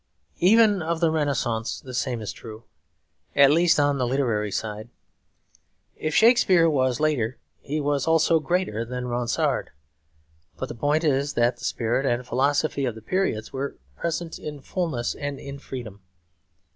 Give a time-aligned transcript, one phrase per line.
[0.39, 2.63] Even of the Renaissance the same is true,
[3.35, 4.89] at least on the literary side;
[5.95, 9.69] if Shakespeare was later he was also greater than Ronsard.
[10.57, 14.61] But the point is that the spirit and philosophy of the periods were present in
[14.61, 16.01] fullness and in freedom.